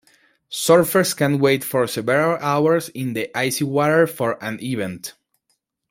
[0.49, 5.13] Surfers can wait for several hours in the icy water for an event.